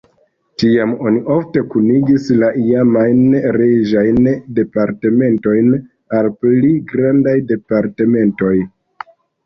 [0.61, 3.21] Tiam oni ofte kunigis la iamajn
[3.59, 5.73] reĝajn departementojn
[6.23, 8.55] al pli grandaj departementoj.